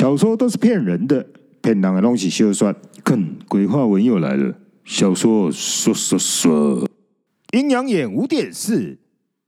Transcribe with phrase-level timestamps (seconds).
[0.00, 1.26] 小说都是骗人的，
[1.60, 2.74] 骗人的东西休算。
[3.04, 4.54] 看，鬼话文又来了。
[4.82, 6.88] 小说说说说，
[7.52, 8.96] 阴阳眼五点四，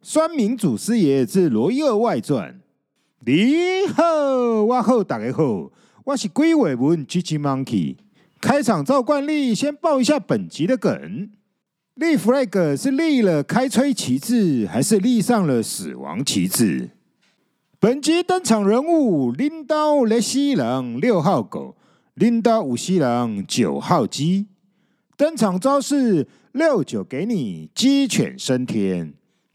[0.02, 2.60] 酸民祖师爷之罗伊尔外传。
[3.20, 4.04] 你好，
[4.64, 5.72] 我好，大家好，
[6.04, 7.96] 我是鬼尾文 GG Monkey。
[8.38, 11.30] 开场照惯例，先报一下本集的梗。
[11.94, 16.90] 立 flag 是立了开吹旗帜，还是立上了死亡旗帜？
[17.82, 21.74] 本集登场人物：拎刀雷西郎六号狗，
[22.14, 24.46] 拎刀五西郎九号鸡。
[25.16, 29.14] 登场招式：六九给你鸡犬升天。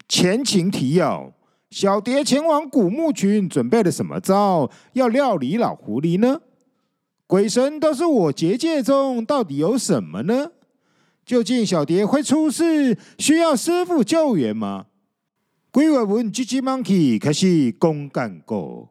[0.09, 1.31] 前情提要：
[1.69, 6.41] 小蝶前往古墓群，准备了什么招要料理老狐狸呢？
[7.27, 10.51] 鬼神都是我结界中，到底有什么呢？
[11.25, 14.87] 究竟小蝶会出事，需要师傅救援吗？
[15.77, 18.89] 鬼话文 GG Monkey 开始公干过。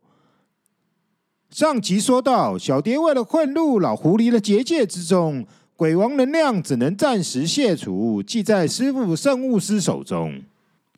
[1.51, 5.45] 上集说到，小蝶为了混入老狐狸的结界之中，
[5.75, 10.41] 鬼王能量只能暂时卸除，记在师傅圣物师手中。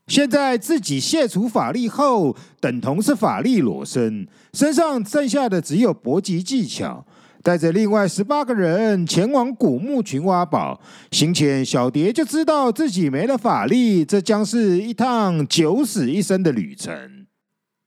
[0.07, 7.07] 现在自己卸除法力后，等同是法力裸身，身上剩下的只有搏击技巧。
[7.49, 10.79] 带着另外十八个人前往古墓群挖宝，
[11.13, 17.27] 行前小蝶就知道自己没了法力，这将是一趟九死一生的旅程。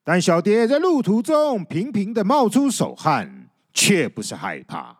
[0.03, 4.97] 但小蝶在路途中频频的冒出手汗，却不是害怕，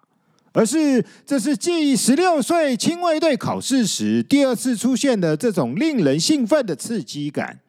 [0.54, 7.60] 而是这是继十六岁亲卫队考试时第二次出现的这种令人兴奋的刺激感。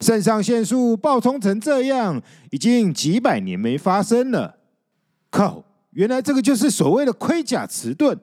[0.00, 2.20] 肾上腺素暴冲成这样，
[2.50, 4.56] 已经几百年没发生了。
[5.30, 5.62] 靠！
[5.90, 8.16] 原来这个就是所谓的盔甲迟钝，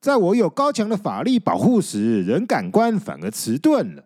[0.00, 4.04] 在我有高强的法力保护时，人感官反而迟钝了，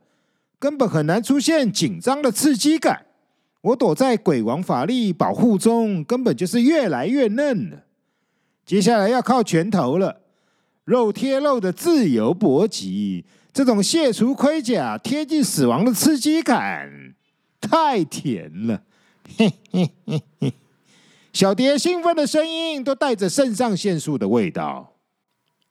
[0.59, 3.07] 根本很难出现紧张的刺激感。
[3.63, 7.85] 我躲在鬼王法力保护中，根本就是越来越嫩了。
[8.65, 10.21] 接下来要靠拳头了，
[10.85, 17.15] 肉贴肉的自由搏击，这种卸除盔甲、贴近死亡的刺激感，
[17.61, 18.83] 太甜了，
[19.37, 20.53] 嘿嘿嘿嘿。
[21.33, 24.89] 小蝶兴奋的声音都带着肾上腺素的味道。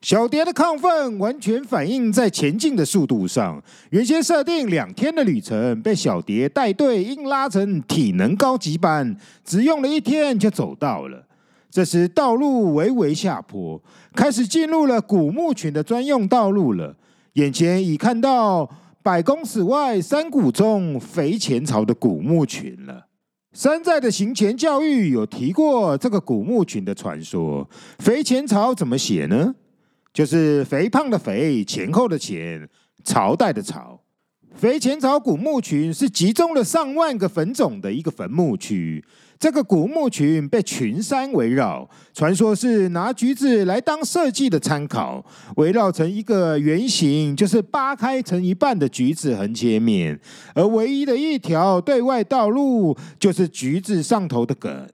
[0.00, 3.62] 小蝶的亢奋完全反映在前进的速度上。
[3.90, 11.24] 原先设定两天的旅程，被小蝶带队硬拉成体能高级班，只用了一天就走到了。
[11.70, 13.80] 这时道路微微下坡，
[14.16, 16.96] 开始进入了古墓群的专用道路了。
[17.34, 18.68] 眼前已看到
[19.04, 23.06] 百公尺外山谷中肥前朝的古墓群了。
[23.52, 27.68] 山寨的行前教育有提过这个古墓群的传说。
[27.98, 29.54] 肥前朝怎么写呢？
[30.10, 32.66] 就是肥胖的肥，前后的前，
[33.04, 34.00] 朝代的朝。
[34.54, 39.04] 肥前朝古墓群是集中了上万个坟种的一个坟墓区。
[39.42, 45.20] 这个古墓群被群山围绕，传说是拿橘子来当设计的参考，
[45.56, 50.16] 围绕成一个圆形，就是扒开成一半的橘子横切面，
[50.54, 54.88] 而唯一的一条对外道路就是橘子上头的梗。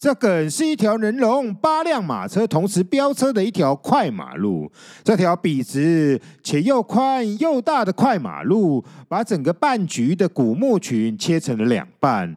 [0.00, 4.68] 这梗是一条人龙八辆马车同时飙车的一条快马路，
[5.04, 12.34] 这条笔直且又宽又大的快马路，把整个半橘的古墓群切成了两半。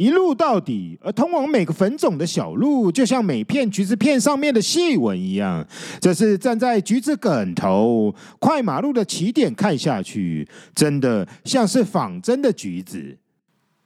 [0.00, 5.62] 一路到底，而通往每个坟冢的小路，就像每片橘子片上面的细纹一样。
[6.00, 13.18] 这是站在橘子梗头快马路的起点看下去，真的像是仿真的橘子。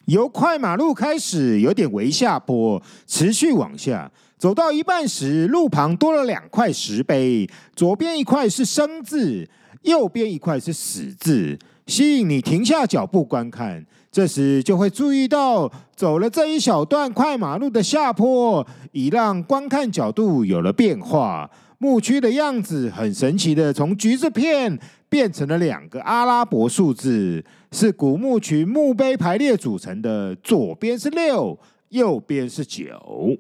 [0.04, 4.08] 由快马路开始，有点微下坡，持续往下，
[4.38, 9.48] 走到一半时，路旁多了两块石碑，左边一块是生字，
[9.82, 11.58] 右边一块是死字，
[11.88, 13.84] 吸引你停下脚步观看。
[14.14, 21.50] 这时就会注意到，走了这一小段快马路的下坡，已让观看角度有了变化。
[21.78, 30.32] 墓区的样子很神奇的，从橘子片变成了两个阿拉伯数字，是古墓群墓碑排列组成的。
[30.36, 31.58] 左边是六，
[31.88, 33.36] 右边是九。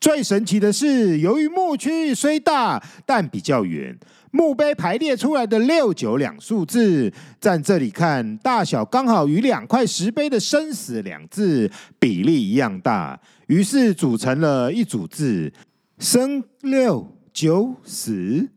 [0.00, 3.98] 最神奇的是，由于墓区虽大，但比较远。
[4.32, 15.52] 墓碑排列出来的六九两数字，站这里看，大小刚好与两块石碑的生死两字比例一样大，于是组成了一组字：
[15.98, 18.48] 生六九死。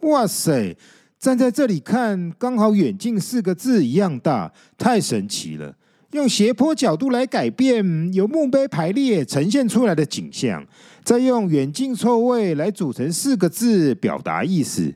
[0.00, 0.76] 哇塞！
[1.18, 5.76] 站在这里看，刚好远近四个字一样大，太神奇了。
[6.12, 10.66] 用斜坡角度来改变由墓碑排列呈现出来的景象，
[11.04, 14.94] 再用远近错位来组成四个字表达意思。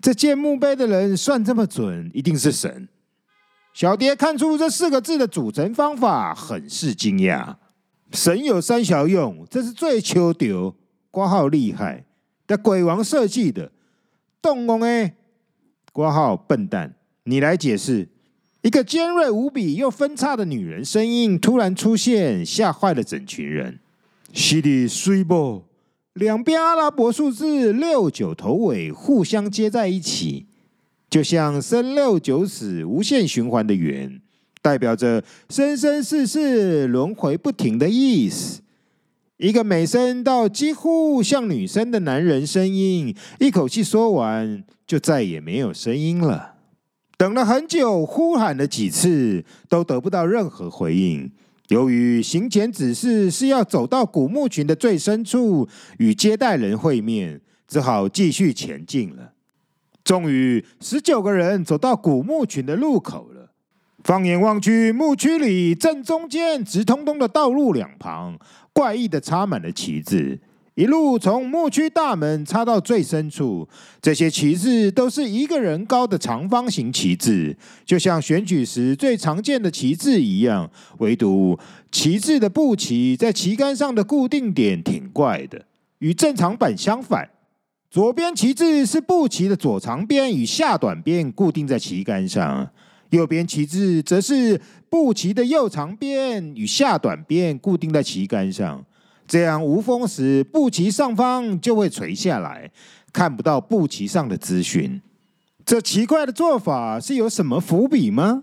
[0.00, 2.88] 这建墓碑的人算这么准，一定是神。
[3.72, 7.56] 小蝶看出这四个字的组成方法，很是惊讶。
[8.12, 10.76] 神有三小用，这是最秋丢，
[11.10, 12.04] 括号厉害
[12.46, 13.72] 的鬼王设计的。
[14.40, 15.14] 动工哎，
[15.92, 16.94] 括号笨蛋，
[17.24, 18.08] 你来解释。
[18.60, 23.80] 一个尖锐无比又分叉的女人声音突然出现，吓坏了整群人。
[24.36, 25.64] 是的，水波，
[26.14, 30.46] 两边阿拉伯数字六九头尾互相接在一起，
[31.08, 34.20] 就像生六九死无限循环的圆，
[34.60, 38.60] 代表着生生世世轮回不停的意思。
[39.36, 46.54] 一个美声到几乎像女生的男人声音，一口气说完，就再也没有声音了。
[47.16, 51.30] 等了很久，呼喊了几次，都得不到任何回应。
[51.68, 55.66] 由于行前指示是要走到古墓群的最深处
[55.98, 59.32] 与接待人会面，只好继续前进了。
[60.04, 63.52] 终于，十九个人走到古墓群的入口了。
[64.02, 68.38] 放眼望去，墓区里正中间直通通的道路两旁，
[68.74, 70.38] 怪异的插满了旗子。
[70.74, 73.68] 一路从牧区大门插到最深处，
[74.02, 80.68] 这些旗帜都是一个人高的长方形旗帜，就像选举时最常见的旗帜一样。
[80.98, 81.56] 唯独
[81.92, 85.64] 旗帜的布旗在旗杆上的固定点挺怪的，
[86.00, 87.30] 与正常版相反。
[87.88, 92.68] 左边旗帜是布旗的左长边与下短边固定在旗杆上，
[93.10, 94.60] 右边旗帜则是
[94.90, 98.84] 布旗的右长边与下短边固定在旗杆上。
[99.26, 102.70] 这样无风时，布旗上方就会垂下来，
[103.12, 105.00] 看不到布旗上的资讯。
[105.64, 108.42] 这奇怪的做法是有什么伏笔吗？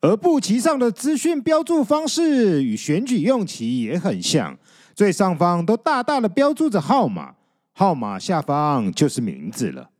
[0.00, 4.58] 而布旗上的资讯标注方式与选举用旗也很像，
[4.94, 7.34] 最上方都大大的标注着号码，
[7.72, 9.90] 号码下方就是名字了。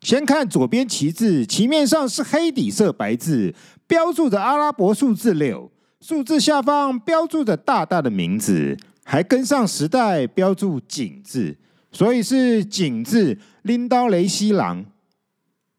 [0.00, 3.54] 先看左边旗帜，旗面上是黑底色白字，
[3.86, 5.70] 标注着阿拉伯数字六，
[6.00, 8.78] 数字下方标注着大大的名字。
[9.10, 11.56] 还跟上时代标注“景”字，
[11.90, 14.86] 所以是“景”字拎刀雷西郎。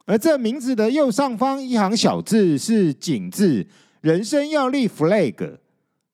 [0.06, 3.66] 而这名字的右上方一行小字是“景”字，
[4.02, 5.60] 人生要立 flag。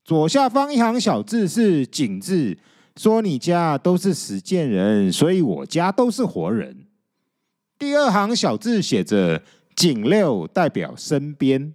[0.05, 2.55] 左下方一行小字是“景”字，
[2.95, 6.85] 说你家都是死贱人，所以我家都是活人。
[7.79, 9.41] 第二行小字写着
[9.75, 11.73] “景六”，代表身边。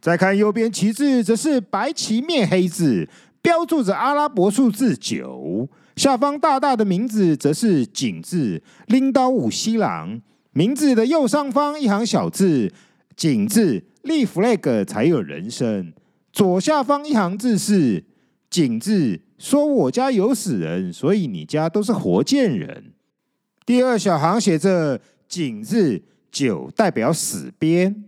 [0.00, 3.06] 再看右边旗帜，则是白旗面黑字。
[3.42, 10.20] 标注着阿拉伯数字九，下方大大的名字则是“景”字，拎刀五西郎。
[10.52, 12.72] 名字的右上方一行小字
[13.16, 15.92] “景”字，立 flag 才有人生。
[16.32, 18.04] 左下方一行字是
[18.50, 22.92] “景”字，说我家有死人，所以你家都是活见人。
[23.64, 28.04] 第二小行写着“景”字，九代表死边。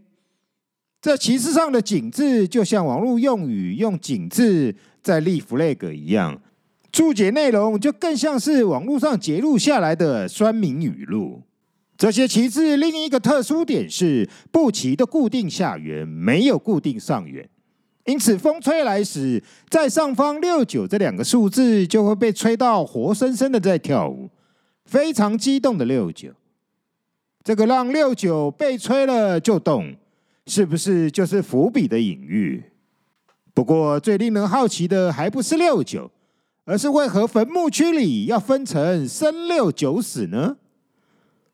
[1.01, 4.75] 这旗帜上的“景”字，就像网络用语用“景”字。
[5.03, 6.41] 在立 flag 一样，
[6.93, 11.43] 注解内容就更像是网络上截录下来的酸民语录。
[11.97, 17.49] 这些旗帜另一个特殊点是，布旗的固定下缘没有固定上缘，
[18.07, 24.29] 因此风吹来时，在上方六九这两个数字就会被吹到活生生的在跳舞，
[24.85, 26.31] 非常激动的六九。
[27.45, 29.95] 这个让六九被吹了就动，
[30.47, 32.63] 是不是就是伏笔的隐喻？
[33.55, 36.11] 不过，最令人好奇的还不是六九，
[36.65, 40.57] 而是为何坟墓区里要分成生六九死呢？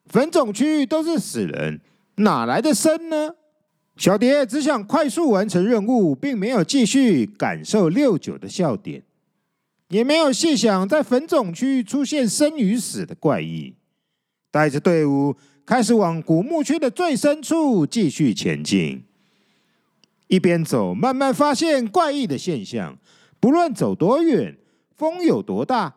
[0.06, 1.80] 坟冢区都是死人，
[2.16, 3.34] 哪来的生呢？
[3.96, 9.02] 小蝶只想快速完成任务，并没有继续感受六九的笑点，
[9.88, 13.74] 也没有细想在坟冢区出现生与死的怪异，
[14.52, 15.34] 带着队伍
[15.66, 19.02] 开始往古墓区的最深处继续前进。
[20.28, 22.96] 一边走，慢慢发现怪异的现象。
[23.40, 24.56] 不论走多远，
[24.96, 25.94] 风有多大，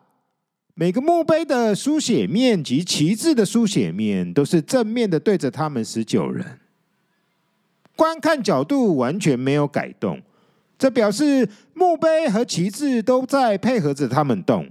[0.74, 6.58] 每个墓碑的书写面及旗帜的书写面都是正面的，对着他们十九人。
[7.94, 10.20] 观看角度完全没有改动，
[10.78, 14.70] 这表示墓碑和旗帜都在配合着他们动，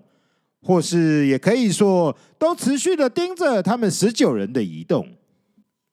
[0.63, 5.07] 或是也可以说，都持续的盯着他们十九人的移动。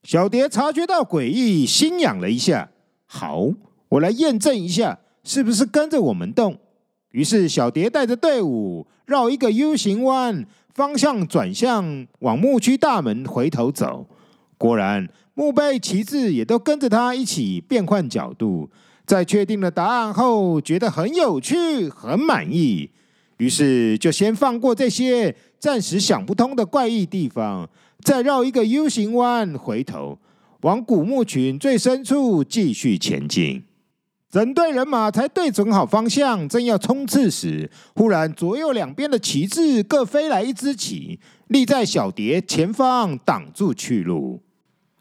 [0.04, 2.70] 小蝶察觉到诡异，心痒了一下。
[3.10, 3.48] 好，
[3.88, 6.58] 我来验证一下，是不是跟着我们动？
[7.12, 14.06] 于是小蝶带着队伍绕一个 U 型弯，方向转向往墓区大门回头走。
[14.58, 18.68] 果然，墓碑旗帜也都跟着他一起变换角度。
[19.06, 22.90] 在确定了答案后，觉得很有趣，很满意。
[23.38, 27.66] 于是就先放过这些暂时想不通的怪异地方，
[28.02, 30.18] 再绕一个 U 型弯回头。
[30.62, 33.62] 往古墓群最深处继续前进。
[34.30, 44.42] 整队人马才对准好方向，正要冲刺时，忽然左右两边的旗帜各飞来一支旗，立在小蝶前方，挡住去路。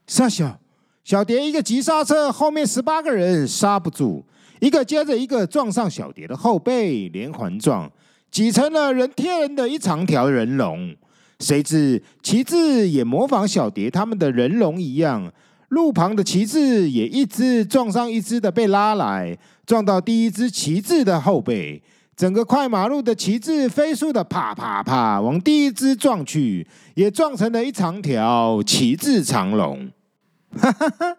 [0.05, 0.57] 杀小，
[1.03, 4.23] 小蝶一个急刹车，后面十八个人刹不住，
[4.61, 7.91] 一个接着一个撞上小蝶的后背，连环撞，
[8.31, 10.95] 挤成了人贴人的一长条人龙。
[11.39, 15.29] 谁知旗帜也模仿小蝶他们的人龙一样。
[15.69, 21.81] 路旁的旗帜也一只撞上一只的被拉来，撞到第一只旗帜的后背，
[22.15, 29.91] 整个快马路的旗帜飞速的啪啪啪往第一只撞去，也撞成了一长条旗帜长龙。
[30.57, 31.17] 哈哈哈！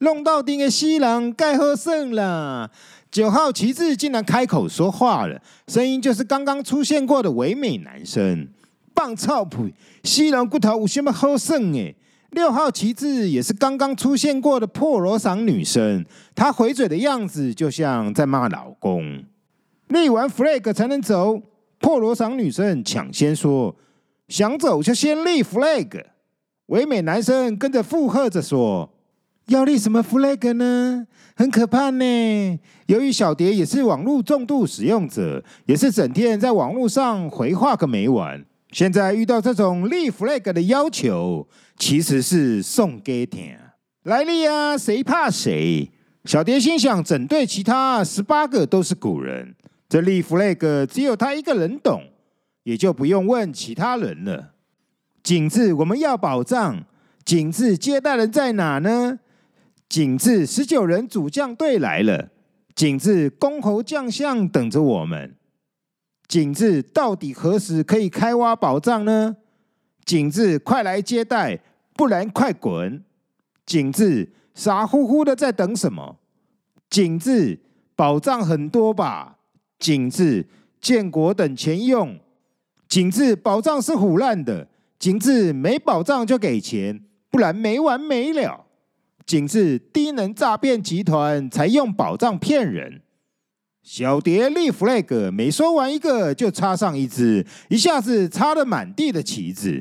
[0.00, 2.70] 弄到顶的西郎盖喝胜了。
[3.10, 8.46] 九号旗帜竟然开口说话了，声音就是刚刚出现过的唯美男生。
[8.92, 9.72] 棒操屁，
[10.04, 11.96] 西郎骨头有什么好胜诶？
[12.36, 19.24] 六号旗帜也是刚刚出现过的破罗裳女生，她回嘴的样子就像在骂老公。
[19.88, 21.40] 立完 flag 才能走，
[21.78, 23.74] 破罗裳女生抢先说
[24.28, 26.04] ：“想走就先立 flag。”
[26.66, 28.92] 唯美男生跟着附和着说
[29.48, 31.06] ：“要立什么 flag 呢？
[31.34, 38.44] 很可怕呢。”由于小蝶也是网络重度使用者，也是整天在网络上回话个没完。
[38.76, 43.58] 现在遇到这种立 flag 的要求，其实是送给天
[44.02, 45.90] 来立啊，谁怕谁？
[46.26, 49.54] 小蝶心想，整队其他十八个都是古人，
[49.88, 52.02] 这立 flag 只有他一个人懂，
[52.64, 54.52] 也就不用问其他人了。
[55.22, 56.84] 景致，我们要保障。
[57.24, 59.18] 景致，接待人在哪呢？
[59.88, 62.28] 景致，十九人主将队来了。
[62.74, 65.34] 景致，公侯将相等着我们。
[66.28, 69.36] 景致到底何时可以开挖宝藏呢？
[70.04, 71.60] 景致快来接待，
[71.94, 73.02] 不然快滚！
[73.64, 76.18] 景致傻乎乎的在等什么？
[76.88, 77.60] 景致
[77.94, 79.38] 宝藏很多吧？
[79.78, 80.46] 景致
[80.80, 82.18] 建国等钱用。
[82.88, 84.68] 景致宝藏是腐烂的。
[84.98, 88.64] 景致没宝藏就给钱，不然没完没了。
[89.26, 93.02] 景致低能诈骗集团才用宝藏骗人。
[93.86, 99.80] 小蝶立 flag，每说完一个就插上一支，一下子插了满地的旗子。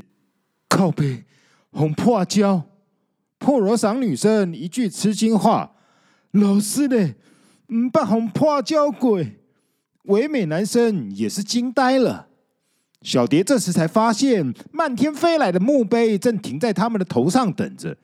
[0.70, 1.24] 靠背，
[1.72, 2.62] 红破胶，
[3.40, 5.72] 破罗嗓女生一句痴心话。
[6.30, 7.16] 老师嘞，
[7.74, 9.40] 唔把红破胶鬼。
[10.04, 12.28] 唯美男生也是惊呆了。
[13.02, 17.98] 小蝶这时才发现，漫天飞来的墓碑正停在他们的头上等着，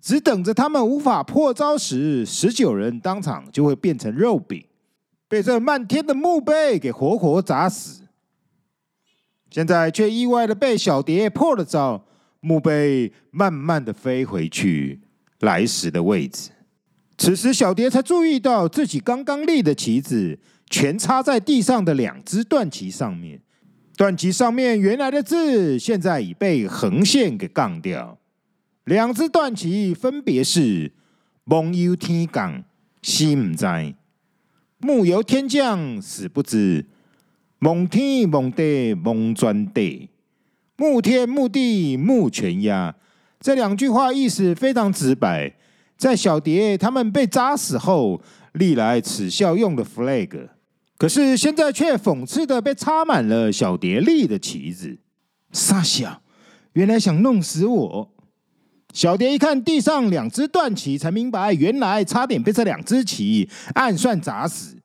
[0.00, 4.64] 只等着他们无法破招时，十九人当场就会变成肉饼。
[5.28, 8.04] 被这漫天的墓碑给活活砸死，
[9.50, 12.02] 现在却意外的被小蝶破了招，
[12.40, 15.00] 墓碑慢慢的飞回去
[15.40, 16.50] 来时的位置。
[17.18, 20.38] 此时小蝶才注意到自己刚刚立的旗子
[20.70, 23.40] 全插在地上的两只断旗上面，
[23.96, 28.16] 断旗上面原来的字现在已被横线给杠掉。
[28.84, 30.92] 两只断旗分别是
[31.44, 32.64] “梦游天降，
[33.02, 33.66] 死唔知”。
[34.80, 36.84] 木由天降，死不知；
[37.58, 40.08] 蒙天蒙地梦专地，
[40.76, 42.94] 木天木地木全压。
[43.40, 45.52] 这两句话意思非常直白。
[45.96, 50.48] 在小蝶他们被扎死后，历来耻笑用的 flag，
[50.96, 54.98] 可是现在却讽刺的被插满了小蝶立的旗子。
[55.50, 56.22] 傻小，
[56.74, 58.12] 原来想弄死我！
[58.98, 64.76] 小蝶一看地上两只断旗，才明白原来差点被这两只旗暗算砸死，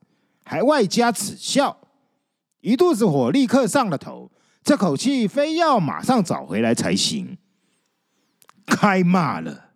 [0.44, 1.76] 还外加耻笑，
[2.60, 4.30] 一肚子火立刻上了头，
[4.62, 7.36] 这口气非要马上找回来才行。
[8.64, 9.70] 开骂了，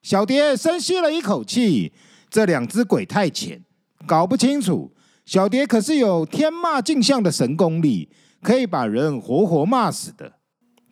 [0.00, 1.92] 小蝶深吸了一口气，
[2.30, 3.62] 这两只鬼太浅，
[4.06, 4.94] 搞不清楚。
[5.26, 8.08] 小蝶可是有天骂镜像的神功力，
[8.40, 10.32] 可以把人活活骂死的。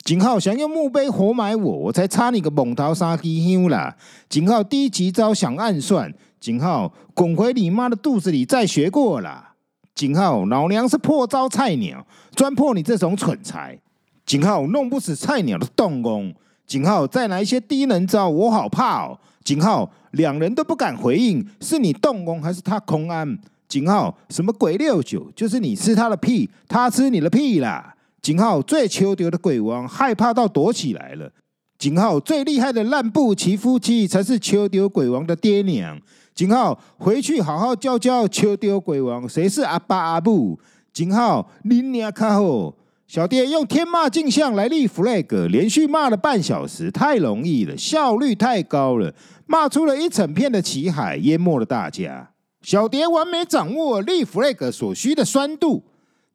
[0.03, 3.95] 景浩想用墓碑活埋我，我才插你个猛头杀鸡香啦！
[4.27, 9.53] 景浩第一急招想暗算，景浩滚回你妈的肚子里再学过啦！
[9.95, 12.05] 景浩老娘是破招菜鸟，
[12.35, 13.79] 专破你这种蠢材！
[14.25, 16.33] 景浩弄不死菜鸟的动工，
[16.67, 19.17] 景浩再来一些低能招，我好怕哦！
[19.45, 23.39] 景浩两人都不敢回应，是你动工还是他空安？
[23.69, 25.31] 景浩什么鬼六九？
[25.33, 27.95] 就是你吃他的屁，他吃你的屁啦！
[28.23, 31.29] 景浩最求丢的鬼王害怕到躲起来了。
[31.77, 35.99] 景浩最厉害的烂布奇夫妻才是求丢鬼王的爹娘。
[36.33, 40.57] 景浩回去好好教教求丢鬼王谁是阿爸阿母。
[40.93, 42.73] 景浩你娘卡好，
[43.07, 49.13] 小蝶用天骂镜像来立 flag，连续骂了半小时，太容易了，效率太高了，
[49.45, 52.29] 骂出了一整片的旗海，淹没了大家。
[52.61, 55.83] 小蝶完美掌握立 flag 所需的酸度，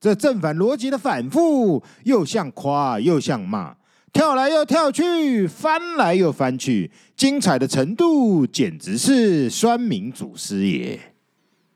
[0.01, 3.75] 这正反逻辑的反复，又像夸又像骂，
[4.13, 11.01] 跳来又跳去，翻来又翻去，精彩的程度简直是酸民祖师爷。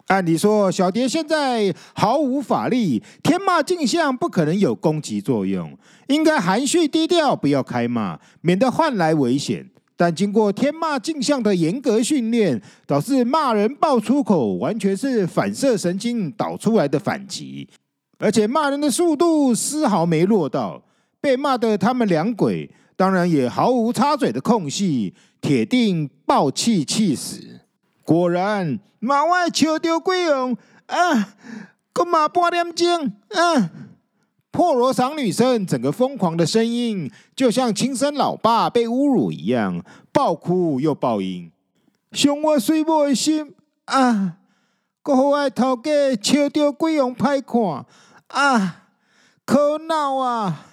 [0.07, 5.77] 按理说，小蝶现在毫无法力，天骂镜像不可能有攻击作用，
[6.09, 9.69] 应该含蓄低调，不要开骂，免得换来危险。
[9.97, 17.69] 但经过天骂镜像的严格训练，导致骂人爆粗口，完全是反射神经导出来的反击，
[18.23, 20.81] 而且骂人的速度丝毫没落到，
[21.21, 27.43] 被骂的他们两鬼当然也毫无插嘴的空隙，铁定爆气气死。
[28.05, 31.35] 果然，骂我笑到鬼样啊！
[31.93, 33.71] 搁骂半点钟啊！
[34.53, 41.51] 破罗嗓女生整个疯狂的声音，就像亲生老爸被侮辱一样，暴哭又暴音，
[42.13, 43.53] 伤我水母的心
[43.87, 44.37] 啊！
[45.03, 45.91] 搁互我头家
[46.23, 47.85] 笑到鬼样歹看
[48.33, 48.85] 啊！
[49.45, 50.67] 可闹啊！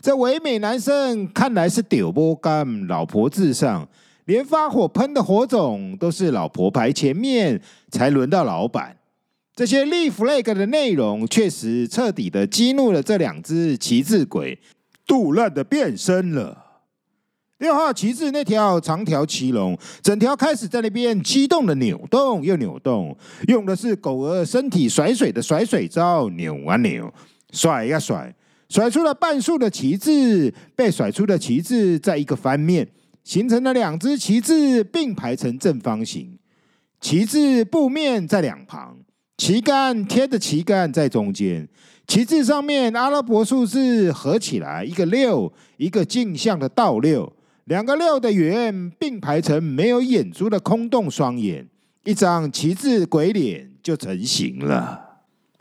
[0.00, 3.88] 这唯美男生看来是屌波干，老婆至上。
[4.26, 7.60] 连发火喷的火种都是老婆排前面，
[7.90, 8.96] 才轮到老板。
[9.54, 14.58] 这些立 flag 的内容确实彻底的激怒了这两只旗帜鬼，
[15.06, 16.63] 杜烂的变身了。
[17.58, 27.12] 六号旗帜那条长条旗龙，整条开始在那边激动的扭动又扭动，用的是狗儿身体甩水的甩水招，扭啊扭，
[27.52, 28.34] 甩呀甩，
[28.68, 32.88] 甩出了半数的旗帜，被甩出的旗帜在一个翻面。
[33.22, 36.38] 形成了两只旗帜并排成正方形，
[37.00, 38.98] 旗帜布面在两旁，
[39.38, 41.66] 旗杆贴着旗杆在中间，
[42.06, 47.32] 旗帜上面阿拉伯数字合起来一个六，一个镜像的倒六，
[47.66, 51.66] 两个六的圆并排成没有眼珠的空洞双眼，
[52.04, 55.00] 一张旗帜鬼脸就成型了。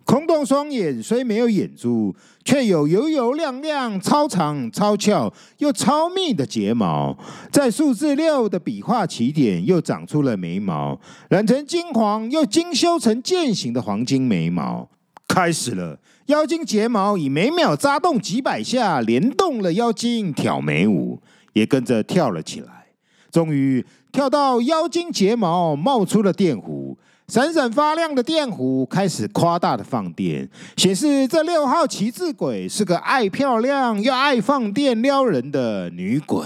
[0.04, 7.18] 空洞双眼虽没有眼珠，却有油油亮亮、超长、超翘又超密的睫毛，
[7.50, 11.00] 在数字六的笔画起点又长出了眉毛，
[11.30, 14.90] 染成金黄又精修成剑形的黄金眉毛。
[15.26, 21.20] 开始了，妖精睫毛以每秒扎动几百下，连动了妖精挑眉舞，
[21.54, 22.88] 也跟着跳了起来。
[23.32, 26.96] 终于跳到妖精睫毛冒出了电弧。
[27.30, 36.46] 闪闪发亮的电弧开始夸大的放电，显示这六号旗帜鬼是个爱漂亮又爱放电撩人的女鬼。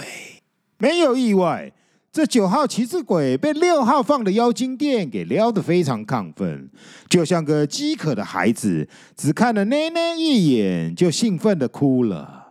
[0.77, 1.73] 没有意外，
[2.11, 6.69] 这九号旗帜鬼被六号放的妖精电给撩得非常亢奋，
[7.09, 12.46] 就像个饥渴的孩子，只看了奶奶一眼就兴奋地哭了。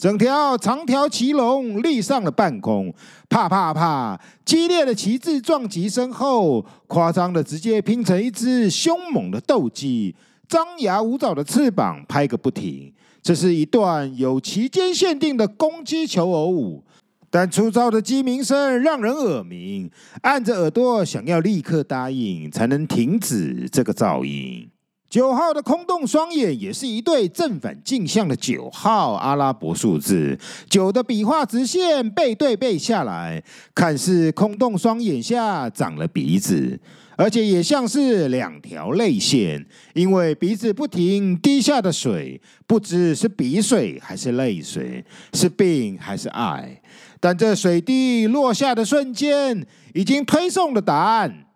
[0.00, 2.90] 整条长条旗龙立上了半空，
[3.28, 4.18] 啪啪啪！
[4.46, 10.16] 激烈的旗帜撞击声后，夸张的直接拼成一只凶猛的斗鸡，
[10.48, 12.90] 张牙舞爪的翅膀拍个不停。
[13.20, 16.82] 这是一段有期间限定的公鸡求偶舞，
[17.28, 19.90] 但粗糙的鸡鸣声让人耳鸣，
[20.22, 24.66] 按着耳朵想要立刻答应，才能停止这个噪音。
[25.10, 33.42] 九号的空洞双眼也是一对正反镜像的九号阿拉伯数字，九的笔画直线背对背下来，
[33.74, 36.78] 看似空洞双眼下长了鼻子，
[37.16, 46.80] 而且也像是两条泪线，因为鼻子不停滴下的水，不知是鼻水还是泪水，是病还是爱，
[47.18, 51.46] 但这水滴落下的瞬间，已经推送了答案。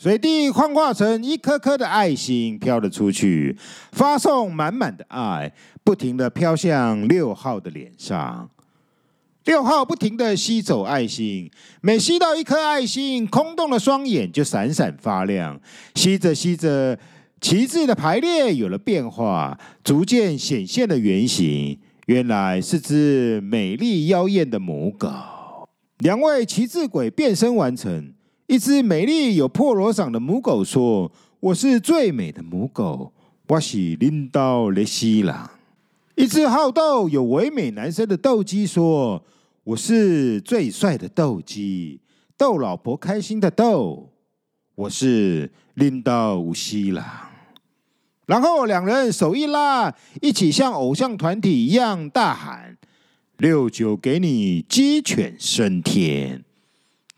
[0.00, 3.54] 水滴幻化成一颗颗的爱心飘了出去，
[3.92, 5.52] 发送满满的爱，
[5.84, 8.48] 不停的飘向六号的脸上。
[9.44, 11.50] 六号不停的吸走爱心，
[11.82, 15.60] 每吸到一颗爱心，空洞的双眼就闪闪发亮。
[15.94, 16.98] 吸着吸着，
[17.38, 21.78] 旗帜的排列有了变化，逐渐显现了原形。
[22.06, 25.10] 原来是只美丽妖艳的母狗。
[25.98, 28.14] 两位旗帜鬼变身完成。
[28.50, 33.12] 一只美丽有破锣嗓的母狗说：“我是最美的母狗，
[33.46, 35.48] 我是领导的西郎。”
[36.18, 39.24] 一只好斗有唯美男生的斗鸡说
[39.62, 42.00] ：“我是最帅的斗鸡，
[42.36, 44.10] 逗老婆开心的斗，
[44.74, 47.06] 我是领导无西郎。”
[48.26, 52.76] 然后两人手一拉，一起像偶像团体一样大喊
[53.38, 56.44] ：“六九给你鸡犬升天！”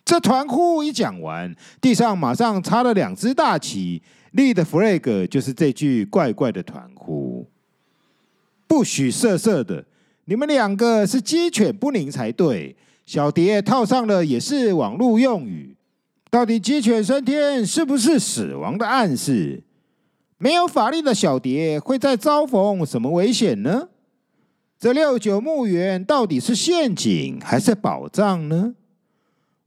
[0.05, 7.47] 这团呼一讲完，地上马上插了两只大旗，立的 flag 就是这句怪怪的团呼：
[8.67, 9.85] 不许色色的，
[10.25, 12.77] 你们两个是鸡犬不宁才对。
[13.05, 15.77] 小蝶套上了也是网络用语，
[16.31, 19.63] 到底鸡犬升天是不是死亡的暗示？
[20.39, 23.89] 没有法力的小蝶会在遭逢什么危险呢？
[24.79, 28.75] 这六九墓园到底是陷阱还是宝藏呢？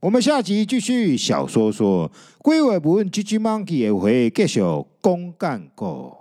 [0.00, 4.60] 我们下集继续小说说，鬼话文 GG Monkey 也会继续
[5.00, 6.18] 公干过。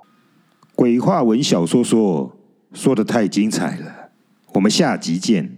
[0.73, 2.31] 鬼话文小说说
[2.73, 4.11] 说的太精彩了，
[4.53, 5.54] 我们下集见。